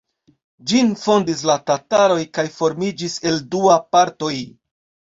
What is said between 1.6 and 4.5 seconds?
tataroj kaj formiĝis el dua partoj.